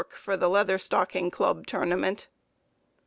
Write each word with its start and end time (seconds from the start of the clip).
for 0.17 0.35
the 0.35 0.49
Leather 0.49 0.79
Stocking 0.79 1.29
Club 1.29 1.67
Tournament. 1.67 2.25